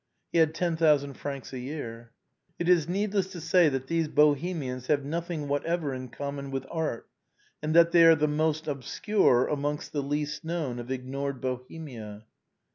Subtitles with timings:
[0.31, 2.09] He had ten thousand francs a year.
[2.57, 7.07] It is needless to say that these Bohemians have nothing whatever in common with art,
[7.61, 12.25] and that they are the most obscure amongst the least known of ignored Bohemia.